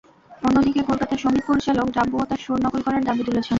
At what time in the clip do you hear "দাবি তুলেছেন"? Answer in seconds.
3.05-3.49